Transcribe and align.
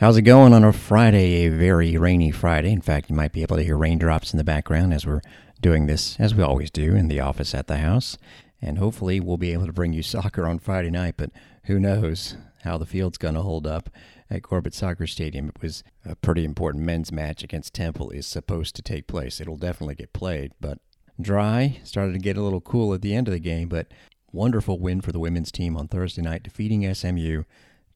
How's 0.00 0.16
it 0.16 0.22
going 0.22 0.54
on 0.54 0.62
a 0.62 0.72
Friday, 0.72 1.46
a 1.46 1.48
very 1.48 1.96
rainy 1.96 2.30
Friday? 2.30 2.70
In 2.70 2.80
fact, 2.80 3.10
you 3.10 3.16
might 3.16 3.32
be 3.32 3.42
able 3.42 3.56
to 3.56 3.64
hear 3.64 3.76
raindrops 3.76 4.32
in 4.32 4.36
the 4.36 4.44
background 4.44 4.94
as 4.94 5.04
we're 5.04 5.22
doing 5.60 5.86
this, 5.86 6.14
as 6.20 6.36
we 6.36 6.42
always 6.44 6.70
do, 6.70 6.94
in 6.94 7.08
the 7.08 7.18
office 7.18 7.52
at 7.52 7.66
the 7.66 7.78
house. 7.78 8.16
And 8.62 8.78
hopefully, 8.78 9.18
we'll 9.18 9.38
be 9.38 9.52
able 9.52 9.66
to 9.66 9.72
bring 9.72 9.92
you 9.92 10.04
soccer 10.04 10.46
on 10.46 10.60
Friday 10.60 10.90
night, 10.90 11.14
but 11.16 11.32
who 11.64 11.80
knows 11.80 12.36
how 12.62 12.78
the 12.78 12.86
field's 12.86 13.18
going 13.18 13.34
to 13.34 13.42
hold 13.42 13.66
up 13.66 13.90
at 14.30 14.44
Corbett 14.44 14.72
Soccer 14.72 15.08
Stadium. 15.08 15.48
It 15.48 15.60
was 15.60 15.82
a 16.04 16.14
pretty 16.14 16.44
important 16.44 16.84
men's 16.84 17.10
match 17.10 17.42
against 17.42 17.74
Temple 17.74 18.10
is 18.10 18.24
supposed 18.24 18.76
to 18.76 18.82
take 18.82 19.08
place. 19.08 19.40
It'll 19.40 19.56
definitely 19.56 19.96
get 19.96 20.12
played, 20.12 20.52
but 20.60 20.78
dry, 21.20 21.80
started 21.82 22.12
to 22.12 22.20
get 22.20 22.36
a 22.36 22.42
little 22.42 22.60
cool 22.60 22.94
at 22.94 23.02
the 23.02 23.16
end 23.16 23.26
of 23.26 23.34
the 23.34 23.40
game, 23.40 23.68
but 23.68 23.92
wonderful 24.30 24.78
win 24.78 25.00
for 25.00 25.10
the 25.10 25.18
women's 25.18 25.50
team 25.50 25.76
on 25.76 25.88
Thursday 25.88 26.22
night, 26.22 26.44
defeating 26.44 26.94
SMU 26.94 27.42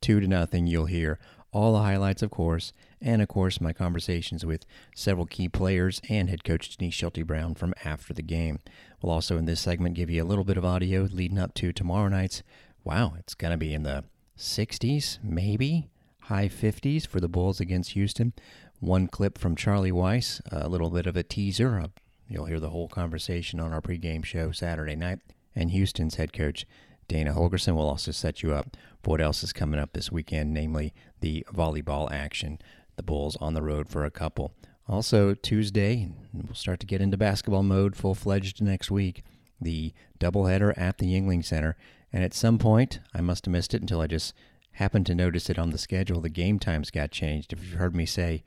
2 0.00 0.18
to 0.18 0.26
nothing. 0.26 0.66
You'll 0.66 0.86
hear 0.86 1.20
all 1.52 1.74
the 1.74 1.82
highlights, 1.82 2.22
of 2.22 2.30
course, 2.30 2.72
and 3.00 3.20
of 3.20 3.28
course, 3.28 3.60
my 3.60 3.72
conversations 3.72 4.44
with 4.46 4.64
several 4.94 5.26
key 5.26 5.48
players 5.48 6.00
and 6.08 6.30
head 6.30 6.44
coach 6.44 6.76
Denise 6.76 6.94
Schilte 6.94 7.26
Brown 7.26 7.54
from 7.54 7.74
after 7.84 8.14
the 8.14 8.22
game. 8.22 8.60
We'll 9.00 9.12
also, 9.12 9.36
in 9.36 9.44
this 9.44 9.60
segment, 9.60 9.94
give 9.94 10.10
you 10.10 10.22
a 10.22 10.26
little 10.26 10.44
bit 10.44 10.56
of 10.56 10.64
audio 10.64 11.08
leading 11.12 11.38
up 11.38 11.54
to 11.54 11.72
tomorrow 11.72 12.08
night's. 12.08 12.42
Wow, 12.84 13.14
it's 13.18 13.34
going 13.34 13.50
to 13.50 13.58
be 13.58 13.74
in 13.74 13.82
the 13.82 14.04
60s, 14.38 15.18
maybe 15.22 15.90
high 16.20 16.48
50s 16.48 17.06
for 17.06 17.20
the 17.20 17.28
Bulls 17.28 17.60
against 17.60 17.92
Houston. 17.92 18.32
One 18.80 19.06
clip 19.06 19.38
from 19.38 19.54
Charlie 19.54 19.92
Weis, 19.92 20.40
a 20.50 20.68
little 20.68 20.90
bit 20.90 21.06
of 21.06 21.16
a 21.16 21.22
teaser. 21.22 21.84
You'll 22.28 22.46
hear 22.46 22.60
the 22.60 22.70
whole 22.70 22.88
conversation 22.88 23.60
on 23.60 23.72
our 23.72 23.82
pregame 23.82 24.24
show 24.24 24.52
Saturday 24.52 24.96
night. 24.96 25.20
And 25.54 25.70
Houston's 25.70 26.14
head 26.14 26.32
coach 26.32 26.64
Dana 27.12 27.34
Holgorsen 27.34 27.74
will 27.74 27.90
also 27.90 28.10
set 28.10 28.42
you 28.42 28.54
up 28.54 28.74
for 29.02 29.10
what 29.10 29.20
else 29.20 29.42
is 29.42 29.52
coming 29.52 29.78
up 29.78 29.92
this 29.92 30.10
weekend, 30.10 30.54
namely 30.54 30.94
the 31.20 31.44
volleyball 31.52 32.10
action. 32.10 32.58
The 32.96 33.02
Bulls 33.02 33.36
on 33.36 33.52
the 33.52 33.60
road 33.60 33.90
for 33.90 34.06
a 34.06 34.10
couple. 34.10 34.54
Also, 34.88 35.34
Tuesday, 35.34 36.08
we'll 36.32 36.54
start 36.54 36.80
to 36.80 36.86
get 36.86 37.02
into 37.02 37.18
basketball 37.18 37.64
mode 37.64 37.96
full 37.96 38.14
fledged 38.14 38.62
next 38.62 38.90
week. 38.90 39.24
The 39.60 39.92
doubleheader 40.20 40.72
at 40.78 40.96
the 40.96 41.04
Yuengling 41.04 41.44
Center. 41.44 41.76
And 42.14 42.24
at 42.24 42.32
some 42.32 42.58
point, 42.58 43.00
I 43.12 43.20
must 43.20 43.44
have 43.44 43.52
missed 43.52 43.74
it 43.74 43.82
until 43.82 44.00
I 44.00 44.06
just 44.06 44.32
happened 44.72 45.04
to 45.04 45.14
notice 45.14 45.50
it 45.50 45.58
on 45.58 45.68
the 45.68 45.76
schedule. 45.76 46.22
The 46.22 46.30
game 46.30 46.58
times 46.58 46.90
got 46.90 47.10
changed. 47.10 47.52
If 47.52 47.62
you've 47.62 47.78
heard 47.78 47.94
me 47.94 48.06
say 48.06 48.42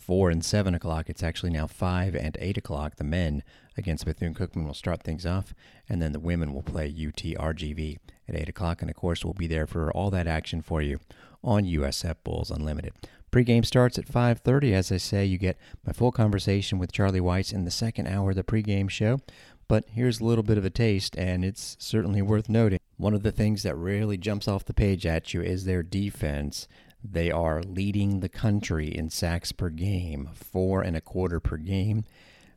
4 0.00 0.30
and 0.30 0.44
7 0.44 0.74
o'clock, 0.74 1.08
it's 1.08 1.22
actually 1.22 1.50
now 1.50 1.66
5 1.66 2.14
and 2.14 2.36
8 2.40 2.56
o'clock. 2.58 2.96
The 2.96 3.04
men 3.04 3.42
against 3.76 4.04
Bethune 4.04 4.34
Cookman 4.34 4.66
will 4.66 4.74
start 4.74 5.02
things 5.02 5.26
off, 5.26 5.54
and 5.88 6.00
then 6.00 6.12
the 6.12 6.20
women 6.20 6.52
will 6.52 6.62
play 6.62 6.92
UTRGV 6.92 7.98
at 8.28 8.36
8 8.36 8.48
o'clock. 8.48 8.80
And 8.80 8.90
of 8.90 8.96
course, 8.96 9.24
we'll 9.24 9.34
be 9.34 9.46
there 9.46 9.66
for 9.66 9.90
all 9.92 10.10
that 10.10 10.26
action 10.26 10.62
for 10.62 10.80
you 10.82 11.00
on 11.42 11.64
USF 11.64 12.16
Bulls 12.24 12.50
Unlimited. 12.50 12.92
Pregame 13.30 13.64
starts 13.64 13.98
at 13.98 14.06
5:30. 14.08 14.72
As 14.72 14.90
I 14.90 14.96
say, 14.96 15.24
you 15.24 15.36
get 15.36 15.58
my 15.84 15.92
full 15.92 16.12
conversation 16.12 16.78
with 16.78 16.92
Charlie 16.92 17.20
Weis 17.20 17.52
in 17.52 17.64
the 17.64 17.70
second 17.70 18.06
hour 18.06 18.30
of 18.30 18.36
the 18.36 18.42
pregame 18.42 18.88
show. 18.88 19.20
But 19.68 19.84
here's 19.92 20.20
a 20.20 20.24
little 20.24 20.42
bit 20.42 20.56
of 20.56 20.64
a 20.64 20.70
taste, 20.70 21.14
and 21.18 21.44
it's 21.44 21.76
certainly 21.78 22.22
worth 22.22 22.48
noting. 22.48 22.78
One 22.96 23.12
of 23.12 23.22
the 23.22 23.32
things 23.32 23.62
that 23.64 23.76
really 23.76 24.16
jumps 24.16 24.48
off 24.48 24.64
the 24.64 24.72
page 24.72 25.04
at 25.04 25.34
you 25.34 25.42
is 25.42 25.66
their 25.66 25.82
defense. 25.82 26.66
They 27.02 27.30
are 27.30 27.62
leading 27.62 28.20
the 28.20 28.28
country 28.28 28.88
in 28.88 29.10
sacks 29.10 29.52
per 29.52 29.70
game, 29.70 30.30
four 30.34 30.82
and 30.82 30.96
a 30.96 31.00
quarter 31.00 31.40
per 31.40 31.56
game. 31.56 32.04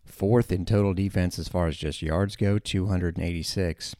Fourth 0.04 0.52
in 0.52 0.66
total 0.66 0.94
defense 0.94 1.38
as 1.38 1.48
far 1.48 1.68
as 1.68 1.78
just 1.78 2.02
yards 2.02 2.36
go, 2.36 2.58
286. 2.58 3.96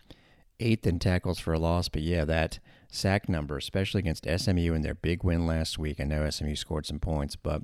Eighth 0.60 0.86
in 0.86 1.00
tackles 1.00 1.40
for 1.40 1.54
a 1.54 1.60
loss, 1.60 1.90
but 1.90 2.02
yeah, 2.02 2.26
that 2.26 2.60
sack 2.90 3.30
number, 3.30 3.58
especially 3.58 4.00
against 4.00 4.28
SMU 4.28 4.74
in 4.74 4.82
their 4.82 4.96
big 4.96 5.24
win 5.24 5.46
last 5.46 5.80
week. 5.80 6.00
I 6.00 6.04
know 6.04 6.30
SMU 6.30 6.56
scored 6.56 6.86
some 6.86 7.00
points, 7.00 7.36
but 7.36 7.64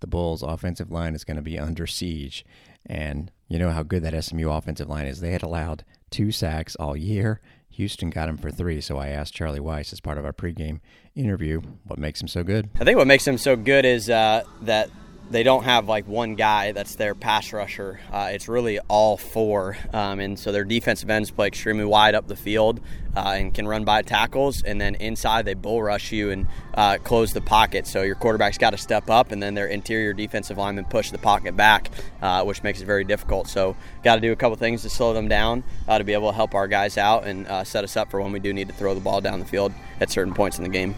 the 0.00 0.06
Bulls' 0.06 0.42
offensive 0.42 0.90
line 0.90 1.14
is 1.14 1.24
going 1.24 1.36
to 1.36 1.42
be 1.42 1.58
under 1.58 1.86
siege. 1.86 2.44
And 2.84 3.32
you 3.48 3.58
know 3.58 3.70
how 3.70 3.82
good 3.82 4.02
that 4.04 4.24
SMU 4.24 4.50
offensive 4.50 4.88
line 4.88 5.06
is. 5.06 5.20
They 5.20 5.32
had 5.32 5.42
allowed 5.42 5.84
two 6.10 6.30
sacks 6.30 6.76
all 6.76 6.96
year. 6.96 7.40
Houston 7.76 8.08
got 8.08 8.28
him 8.28 8.38
for 8.38 8.50
three, 8.50 8.80
so 8.80 8.96
I 8.96 9.08
asked 9.08 9.34
Charlie 9.34 9.60
Weis 9.60 9.92
as 9.92 10.00
part 10.00 10.16
of 10.16 10.24
our 10.24 10.32
pregame 10.32 10.80
interview 11.14 11.60
what 11.84 11.98
makes 11.98 12.22
him 12.22 12.28
so 12.28 12.42
good. 12.42 12.70
I 12.80 12.84
think 12.84 12.96
what 12.96 13.06
makes 13.06 13.26
him 13.26 13.36
so 13.36 13.54
good 13.54 13.84
is 13.84 14.08
uh, 14.08 14.44
that 14.62 14.88
they 15.30 15.42
don't 15.42 15.64
have 15.64 15.88
like 15.88 16.06
one 16.06 16.34
guy 16.34 16.72
that's 16.72 16.94
their 16.94 17.14
pass 17.14 17.52
rusher. 17.52 18.00
Uh, 18.12 18.30
it's 18.32 18.48
really 18.48 18.78
all 18.88 19.16
four, 19.16 19.76
um, 19.92 20.20
and 20.20 20.38
so 20.38 20.52
their 20.52 20.64
defensive 20.64 21.10
ends 21.10 21.30
play 21.30 21.48
extremely 21.48 21.84
wide 21.84 22.14
up 22.14 22.28
the 22.28 22.36
field 22.36 22.80
uh, 23.16 23.34
and 23.36 23.52
can 23.52 23.66
run 23.66 23.84
by 23.84 24.02
tackles. 24.02 24.62
And 24.62 24.80
then 24.80 24.94
inside 24.96 25.44
they 25.44 25.54
bull 25.54 25.82
rush 25.82 26.12
you 26.12 26.30
and 26.30 26.46
uh, 26.74 26.98
close 26.98 27.32
the 27.32 27.40
pocket. 27.40 27.86
So 27.86 28.02
your 28.02 28.14
quarterback's 28.14 28.58
got 28.58 28.70
to 28.70 28.78
step 28.78 29.10
up, 29.10 29.32
and 29.32 29.42
then 29.42 29.54
their 29.54 29.66
interior 29.66 30.12
defensive 30.12 30.58
linemen 30.58 30.84
push 30.84 31.10
the 31.10 31.18
pocket 31.18 31.56
back, 31.56 31.90
uh, 32.22 32.44
which 32.44 32.62
makes 32.62 32.80
it 32.80 32.86
very 32.86 33.04
difficult. 33.04 33.48
So 33.48 33.76
got 34.04 34.16
to 34.16 34.20
do 34.20 34.32
a 34.32 34.36
couple 34.36 34.56
things 34.56 34.82
to 34.82 34.90
slow 34.90 35.12
them 35.12 35.28
down 35.28 35.64
uh, 35.88 35.98
to 35.98 36.04
be 36.04 36.12
able 36.12 36.30
to 36.30 36.36
help 36.36 36.54
our 36.54 36.68
guys 36.68 36.96
out 36.96 37.24
and 37.24 37.46
uh, 37.48 37.64
set 37.64 37.84
us 37.84 37.96
up 37.96 38.10
for 38.10 38.20
when 38.20 38.32
we 38.32 38.40
do 38.40 38.52
need 38.52 38.68
to 38.68 38.74
throw 38.74 38.94
the 38.94 39.00
ball 39.00 39.20
down 39.20 39.40
the 39.40 39.46
field 39.46 39.72
at 40.00 40.10
certain 40.10 40.34
points 40.34 40.58
in 40.58 40.64
the 40.64 40.70
game. 40.70 40.94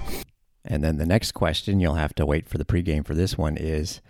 And 0.70 0.84
then 0.84 0.98
the 0.98 1.06
next 1.06 1.32
question, 1.32 1.80
you'll 1.80 1.94
have 1.94 2.14
to 2.16 2.26
wait 2.26 2.46
for 2.46 2.58
the 2.58 2.64
pregame 2.64 3.04
for 3.04 3.14
this 3.14 3.38
one, 3.38 3.56
is 3.56 4.02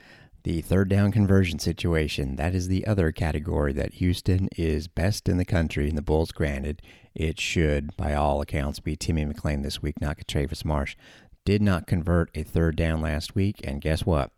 the 0.43 0.61
third 0.61 0.89
down 0.89 1.13
conversion 1.13 1.61
situation. 1.61 2.35
That 2.35 2.53
is 2.53 2.67
the 2.67 2.85
other 2.85 3.13
category 3.13 3.73
that 3.75 3.95
Houston 3.95 4.49
is 4.57 4.89
best 4.89 5.29
in 5.29 5.39
the 5.39 5.45
country, 5.45 5.89
and 5.89 5.97
the 5.97 6.03
Bulls, 6.03 6.33
granted, 6.33 6.83
it 7.15 7.41
should, 7.41 7.97
by 7.97 8.13
all 8.13 8.41
accounts, 8.41 8.81
be 8.81 8.97
Timmy 8.97 9.25
McClain 9.25 9.63
this 9.63 9.81
week, 9.81 10.01
not 10.01 10.19
Travis 10.27 10.65
Marsh. 10.65 10.97
Did 11.45 11.63
not 11.63 11.87
convert 11.87 12.37
a 12.37 12.43
third 12.43 12.75
down 12.75 13.01
last 13.01 13.37
week, 13.37 13.61
and 13.63 13.81
guess 13.81 14.05
what? 14.05 14.33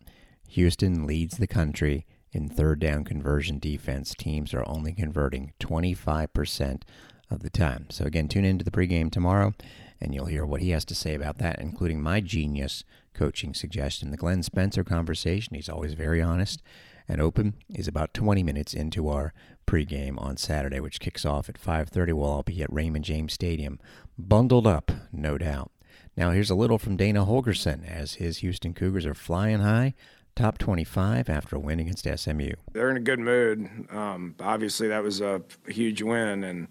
Houston 0.50 1.06
leads 1.06 1.38
the 1.38 1.46
country 1.46 2.06
in 2.32 2.50
third 2.50 2.80
down 2.80 3.04
conversion 3.04 3.58
defense. 3.58 4.14
Teams 4.14 4.52
are 4.52 4.68
only 4.68 4.92
converting 4.92 5.54
25% 5.58 6.82
of 7.30 7.40
the 7.40 7.50
time. 7.50 7.86
So, 7.88 8.04
again, 8.04 8.28
tune 8.28 8.44
into 8.44 8.64
the 8.64 8.70
pregame 8.70 9.10
tomorrow 9.10 9.54
and 10.00 10.14
you'll 10.14 10.26
hear 10.26 10.46
what 10.46 10.60
he 10.60 10.70
has 10.70 10.84
to 10.86 10.94
say 10.94 11.14
about 11.14 11.38
that, 11.38 11.60
including 11.60 12.02
my 12.02 12.20
genius 12.20 12.84
coaching 13.14 13.54
suggestion. 13.54 14.10
The 14.10 14.16
Glenn 14.16 14.42
Spencer 14.42 14.84
conversation, 14.84 15.54
he's 15.54 15.68
always 15.68 15.94
very 15.94 16.22
honest 16.22 16.62
and 17.08 17.20
open, 17.20 17.54
is 17.68 17.88
about 17.88 18.14
20 18.14 18.42
minutes 18.42 18.72
into 18.72 19.08
our 19.08 19.32
pregame 19.66 20.20
on 20.20 20.36
Saturday, 20.36 20.80
which 20.80 21.00
kicks 21.00 21.24
off 21.24 21.48
at 21.48 21.60
5.30. 21.60 22.12
We'll 22.14 22.24
all 22.24 22.42
be 22.42 22.62
at 22.62 22.72
Raymond 22.72 23.04
James 23.04 23.32
Stadium, 23.32 23.78
bundled 24.18 24.66
up, 24.66 24.90
no 25.12 25.38
doubt. 25.38 25.70
Now 26.16 26.30
here's 26.30 26.50
a 26.50 26.54
little 26.54 26.78
from 26.78 26.96
Dana 26.96 27.24
Holgorsen 27.24 27.86
as 27.86 28.14
his 28.14 28.38
Houston 28.38 28.74
Cougars 28.74 29.06
are 29.06 29.14
flying 29.14 29.60
high, 29.60 29.94
top 30.34 30.58
25 30.58 31.28
after 31.28 31.56
a 31.56 31.58
win 31.58 31.80
against 31.80 32.06
SMU. 32.06 32.52
They're 32.72 32.90
in 32.90 32.96
a 32.96 33.00
good 33.00 33.20
mood. 33.20 33.68
Um, 33.90 34.34
obviously, 34.40 34.88
that 34.88 35.02
was 35.02 35.20
a 35.20 35.42
huge 35.68 36.02
win 36.02 36.44
and 36.44 36.68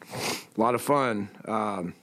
a 0.58 0.62
lot 0.62 0.76
of 0.76 0.82
fun. 0.82 1.30
Um, 1.46 1.94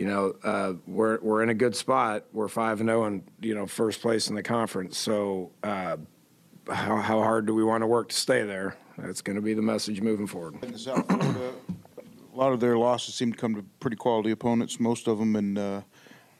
you 0.00 0.06
know, 0.06 0.34
uh, 0.42 0.72
we're 0.86 1.18
we're 1.20 1.42
in 1.42 1.50
a 1.50 1.54
good 1.54 1.76
spot. 1.76 2.24
We're 2.32 2.48
five 2.48 2.80
and 2.80 2.88
zero, 2.88 3.02
oh 3.02 3.04
and 3.04 3.22
you 3.38 3.54
know, 3.54 3.66
first 3.66 4.00
place 4.00 4.30
in 4.30 4.34
the 4.34 4.42
conference. 4.42 4.96
So, 4.96 5.50
uh, 5.62 5.98
how 6.70 6.96
how 6.96 7.18
hard 7.22 7.44
do 7.44 7.54
we 7.54 7.62
want 7.62 7.82
to 7.82 7.86
work 7.86 8.08
to 8.08 8.16
stay 8.16 8.42
there? 8.44 8.78
That's 8.96 9.20
going 9.20 9.36
to 9.36 9.42
be 9.42 9.52
the 9.52 9.60
message 9.60 10.00
moving 10.00 10.26
forward. 10.26 10.58
Florida, 10.58 11.52
a 12.32 12.34
lot 12.34 12.54
of 12.54 12.60
their 12.60 12.78
losses 12.78 13.14
seem 13.14 13.32
to 13.32 13.38
come 13.38 13.54
to 13.56 13.62
pretty 13.78 13.96
quality 13.96 14.30
opponents. 14.30 14.80
Most 14.80 15.06
of 15.06 15.18
them, 15.18 15.36
and 15.36 15.58
uh, 15.58 15.82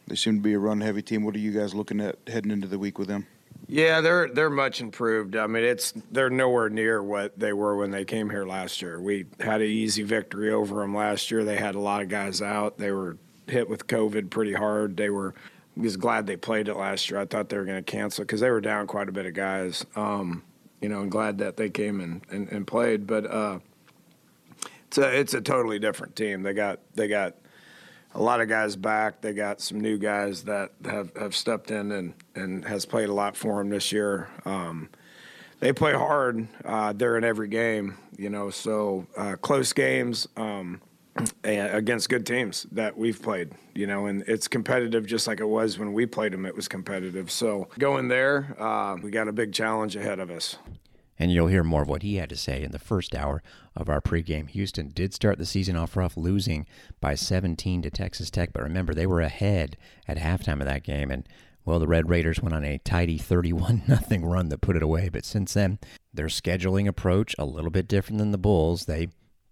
they 0.07 0.15
seem 0.15 0.37
to 0.37 0.43
be 0.43 0.55
a 0.55 0.59
run-heavy 0.59 1.03
team. 1.03 1.23
What 1.23 1.35
are 1.35 1.39
you 1.39 1.53
guys 1.53 1.75
looking 1.75 2.01
at 2.01 2.17
heading 2.29 2.53
into 2.53 2.67
the 2.67 2.79
week 2.79 2.99
with 2.99 3.09
them? 3.09 3.27
Yeah, 3.69 4.01
they're 4.01 4.31
they're 4.31 4.49
much 4.49 4.81
improved. 4.81 5.37
I 5.37 5.47
mean, 5.47 5.65
it's 5.65 5.93
they're 6.11 6.31
nowhere 6.31 6.71
near 6.71 7.03
what 7.03 7.39
they 7.39 7.53
were 7.53 7.77
when 7.77 7.91
they 7.91 8.07
came 8.07 8.31
here 8.31 8.47
last 8.47 8.81
year. 8.81 8.99
We 8.99 9.27
had 9.39 9.61
an 9.61 9.69
easy 9.69 10.03
victory 10.03 10.51
over 10.51 10.77
them 10.77 10.97
last 10.97 11.31
year. 11.31 11.45
They 11.45 11.59
had 11.59 11.75
a 11.75 11.79
lot 11.79 12.01
of 12.01 12.09
guys 12.09 12.41
out. 12.41 12.79
They 12.79 12.91
were 12.91 13.19
hit 13.51 13.69
with 13.69 13.87
COVID 13.87 14.31
pretty 14.31 14.53
hard. 14.53 14.97
They 14.97 15.11
were 15.11 15.35
was 15.77 15.97
glad 15.97 16.27
they 16.27 16.37
played 16.37 16.69
it 16.69 16.75
last 16.75 17.11
year. 17.11 17.21
I 17.21 17.25
thought 17.25 17.49
they 17.49 17.57
were 17.57 17.65
going 17.65 17.83
to 17.83 17.91
cancel 17.91 18.25
because 18.25 18.41
they 18.41 18.51
were 18.51 18.61
down 18.61 18.87
quite 18.87 19.09
a 19.09 19.13
bit 19.13 19.27
of 19.27 19.35
guys. 19.35 19.85
Um, 19.97 20.43
you 20.81 20.89
know, 20.89 21.01
and 21.01 21.11
glad 21.11 21.39
that 21.39 21.57
they 21.57 21.69
came 21.69 22.01
and, 22.01 22.23
and, 22.31 22.49
and 22.49 22.67
played. 22.67 23.07
But 23.07 23.31
uh, 23.31 23.59
it's 24.87 24.99
a 24.99 25.19
it's 25.19 25.35
a 25.35 25.41
totally 25.41 25.79
different 25.79 26.17
team. 26.17 26.43
They 26.43 26.53
got 26.53 26.81
they 26.95 27.07
got 27.09 27.37
a 28.15 28.23
lot 28.23 28.41
of 28.41 28.49
guys 28.49 28.77
back. 28.77 29.21
They 29.21 29.33
got 29.33 29.61
some 29.61 29.81
new 29.81 29.99
guys 29.99 30.45
that 30.45 30.73
have, 30.85 31.17
have 31.17 31.37
stepped 31.37 31.71
in 31.71 31.93
and, 31.93 32.15
and 32.35 32.65
has 32.65 32.85
played 32.85 33.09
a 33.09 33.13
lot 33.13 33.37
for 33.37 33.59
them 33.59 33.71
this 33.71 33.93
year. 33.93 34.29
Um, 34.45 34.89
they 35.61 35.73
play 35.73 35.93
hard. 35.93 36.49
Uh, 36.65 36.93
they're 36.93 37.17
in 37.17 37.25
every 37.25 37.49
game, 37.49 37.97
you 38.17 38.31
know. 38.31 38.51
So 38.51 39.07
uh, 39.17 39.37
close 39.37 39.73
games. 39.73 40.27
Um, 40.37 40.81
against 41.45 42.09
good 42.09 42.27
teams 42.27 42.67
that 42.73 42.97
we've 42.97 43.21
played, 43.21 43.53
you 43.75 43.87
know, 43.87 44.07
and 44.07 44.23
it's 44.27 44.49
competitive 44.49 45.07
just 45.07 45.27
like 45.27 45.41
it 45.41 45.49
was 45.49 45.79
when 45.79 45.93
we 45.93 46.07
played 46.07 46.33
them. 46.33 46.47
It 46.47 46.55
was 46.55 46.69
competitive. 46.69 47.31
So 47.31 47.69
going 47.79 48.09
there, 48.09 48.57
uh, 48.59 48.97
we 49.03 49.11
got 49.11 49.29
a 49.29 49.33
big 49.33 49.53
challenge 49.53 49.97
ahead 49.97 50.19
of 50.19 50.31
us. 50.31 50.57
And 51.19 51.31
you'll 51.31 51.49
hear 51.49 51.63
more 51.63 51.83
of 51.83 51.89
what 51.89 52.03
he 52.03 52.17
had 52.17 52.31
to 52.31 52.37
say 52.37 52.63
in 52.63 52.73
the 52.73 52.79
first 52.79 53.15
hour 53.15 53.43
of 53.77 53.91
our 53.91 54.01
pregame. 54.01 54.49
Houston 54.49 54.89
did 54.89 55.13
start 55.13 55.37
the 55.37 55.45
season 55.45 55.77
off 55.77 55.95
rough, 55.95 56.17
losing 56.17 56.67
by 56.99 57.15
17 57.15 57.83
to 57.83 57.91
Texas 57.91 58.31
Tech, 58.31 58.55
but 58.55 58.63
remember 58.63 58.95
they 58.95 59.07
were 59.07 59.21
ahead 59.21 59.77
at 60.09 60.17
halftime 60.17 60.61
of 60.61 60.67
that 60.67 60.83
game, 60.83 61.11
and 61.11 61.29
Well, 61.63 61.79
the 61.79 61.87
Red 61.87 62.09
Raiders 62.09 62.41
went 62.41 62.55
on 62.55 62.65
a 62.65 62.79
tidy 62.79 63.19
31 63.19 63.83
nothing 63.89 64.25
run 64.25 64.49
that 64.49 64.63
put 64.63 64.77
it 64.77 64.83
away, 64.83 65.11
but 65.11 65.27
since 65.27 65.53
then, 65.53 65.79
their 66.13 66.29
scheduling 66.29 66.89
approach 66.89 67.35
a 67.39 67.45
little 67.45 67.71
bit 67.71 67.87
different 67.87 68.19
than 68.19 68.31
the 68.31 68.39
Bulls. 68.39 68.87
They 68.87 69.09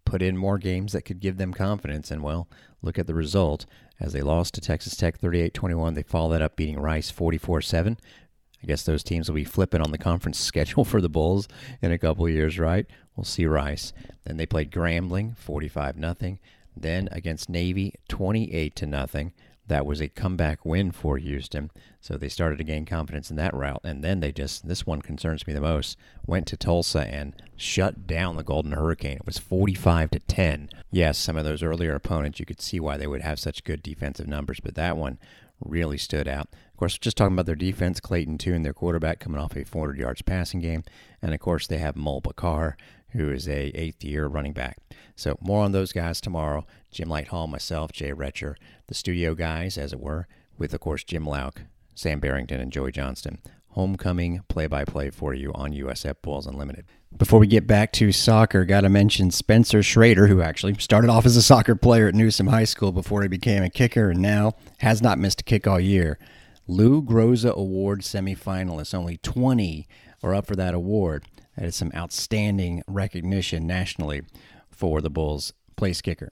put 0.09 0.23
in 0.23 0.39
more 0.39 0.57
games 0.57 0.93
that 0.93 1.03
could 1.03 1.21
give 1.21 1.37
them 1.37 1.53
confidence, 1.53 2.11
and 2.11 2.23
well, 2.23 2.49
look 2.81 2.99
at 2.99 3.07
the 3.07 3.15
result. 3.15 3.67
As 4.01 4.15
they 4.15 4.23
lost 4.23 4.55
to 4.55 4.61
Texas 4.61 4.97
Tech 4.97 5.19
38 5.19 5.53
21, 5.53 5.95
they 5.95 6.03
followed 6.03 6.33
that 6.33 6.43
up 6.43 6.57
beating 6.57 6.81
Rice 6.81 7.11
44 7.11 7.61
7. 7.61 7.99
I 8.63 8.67
guess 8.67 8.83
those 8.83 9.05
teams 9.05 9.29
will 9.29 9.37
be 9.37 9.45
flipping 9.45 9.83
on 9.83 9.91
the 9.91 9.99
conference 9.99 10.39
schedule 10.41 10.85
for 10.85 11.03
the 11.03 11.11
Bulls 11.11 11.47
in 11.83 11.93
a 11.93 11.99
couple 11.99 12.29
years, 12.29 12.59
right? 12.59 12.87
We'll 13.17 13.25
see 13.25 13.47
Rice. 13.47 13.93
Then 14.25 14.39
they 14.39 14.47
played 14.47 14.73
Grambling 14.73 15.37
45 15.37 15.99
nothing. 15.99 16.39
Then 16.75 17.09
against 17.13 17.51
Navy 17.51 17.95
28 18.09 18.75
to 18.77 18.87
nothing. 18.87 19.33
That 19.69 19.87
was 19.87 20.00
a 20.00 20.09
comeback 20.09 20.65
win 20.65 20.91
for 20.93 21.19
Houston. 21.19 21.70
So 22.00 22.17
they 22.17 22.29
started 22.29 22.59
to 22.59 22.65
gain 22.65 22.85
confidence 22.85 23.31
in 23.31 23.37
that 23.37 23.55
route. 23.55 23.81
And 23.85 24.03
then 24.03 24.20
they 24.20 24.32
just, 24.32 24.67
this 24.67 24.87
one 24.87 25.03
concerns 25.03 25.47
me 25.47 25.53
the 25.53 25.61
most, 25.61 25.97
went 26.26 26.47
to 26.49 26.56
Tulsa 26.56 27.06
and 27.06 27.35
shut 27.56 28.06
down 28.06 28.37
the 28.37 28.43
Golden 28.43 28.73
Hurricane. 28.73 29.17
It 29.17 29.26
was 29.26 29.38
45 29.38 30.11
to 30.12 30.19
10. 30.20 30.70
Yes, 30.91 31.19
some 31.19 31.37
of 31.37 31.44
those 31.44 31.62
earlier 31.62 31.94
opponents, 31.94 32.41
you 32.41 32.47
could 32.47 32.61
see 32.61 32.81
why 32.81 32.97
they 32.97 33.06
would 33.06 33.23
have 33.23 33.38
such 33.38 33.65
good 33.65 33.82
defensive 33.82 34.26
numbers, 34.26 34.61
but 34.61 34.75
that 34.75 34.97
one 34.97 35.19
really 35.61 35.99
stood 35.99 36.29
out. 36.29 36.49
Of 36.73 36.77
course, 36.77 36.99
just 36.99 37.17
talking 37.17 37.35
about 37.35 37.47
their 37.47 37.55
defense, 37.55 38.01
Clayton 38.01 38.39
Tune, 38.39 38.63
their 38.63 38.73
quarterback, 38.73 39.21
coming 39.21 39.41
off 39.41 39.57
a 39.57 39.65
400 39.65 39.99
yards 39.99 40.23
passing 40.23 40.61
game. 40.61 40.85
And 41.21 41.35
of 41.35 41.41
course, 41.41 41.67
they 41.67 41.79
have 41.79 41.97
Mulbah 41.97 42.37
Car, 42.37 42.77
who 43.11 43.31
is 43.31 43.49
a 43.49 43.71
eighth 43.75 44.05
year 44.05 44.27
running 44.27 44.53
back. 44.53 44.79
So 45.17 45.37
more 45.41 45.65
on 45.65 45.73
those 45.73 45.93
guys 45.93 46.21
tomorrow. 46.21 46.67
Jim 46.91 47.09
Lighthall, 47.09 47.49
myself, 47.49 47.93
Jay 47.93 48.13
Retcher, 48.13 48.57
the 48.87 48.95
studio 48.95 49.35
guys, 49.35 49.77
as 49.77 49.93
it 49.93 50.01
were, 50.01 50.27
with 50.57 50.73
of 50.73 50.81
course 50.81 51.05
Jim 51.05 51.25
Louk, 51.25 51.67
Sam 51.95 52.21
Barrington, 52.21 52.61
and 52.61 52.73
Joey 52.73 52.93
Johnston. 52.93 53.39
Homecoming 53.70 54.43
play-by-play 54.49 55.11
for 55.11 55.35
you 55.35 55.53
on 55.55 55.73
USF 55.73 56.17
Bulls 56.23 56.47
Unlimited. 56.47 56.87
Before 57.17 57.38
we 57.38 57.47
get 57.47 57.67
back 57.67 57.93
to 57.94 58.12
soccer, 58.12 58.65
got 58.65 58.82
to 58.82 58.88
mention 58.88 59.31
Spencer 59.31 59.79
Shrader, 59.81 60.29
who 60.29 60.43
actually 60.43 60.75
started 60.75 61.11
off 61.11 61.26
as 61.26 61.37
a 61.37 61.43
soccer 61.43 61.75
player 61.75 62.09
at 62.09 62.15
Newsome 62.15 62.49
High 62.49 62.65
School 62.65 62.93
before 62.93 63.23
he 63.23 63.29
became 63.29 63.62
a 63.62 63.70
kicker, 63.70 64.11
and 64.11 64.20
now 64.20 64.53
has 64.79 65.00
not 65.00 65.19
missed 65.19 65.41
a 65.41 65.44
kick 65.44 65.67
all 65.67 65.81
year. 65.81 66.19
Lou 66.67 67.03
Groza 67.03 67.55
Award 67.55 68.03
semifinalists, 68.03 68.94
only 68.94 69.17
20 69.17 69.88
are 70.23 70.35
up 70.35 70.47
for 70.47 70.56
that 70.56 70.75
award. 70.75 71.25
That 71.56 71.67
is 71.67 71.76
some 71.76 71.93
outstanding 71.94 72.82
recognition 72.87 73.67
nationally 73.67 74.23
for 74.71 75.00
the 75.00 75.11
Bulls 75.11 75.55
place 75.76 76.03
kicker. 76.03 76.31